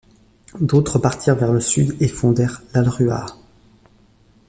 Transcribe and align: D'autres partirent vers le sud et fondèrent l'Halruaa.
D'autres 0.59 0.97
partirent 0.97 1.35
vers 1.35 1.51
le 1.53 1.59
sud 1.59 1.95
et 1.99 2.07
fondèrent 2.07 2.63
l'Halruaa. 2.73 3.27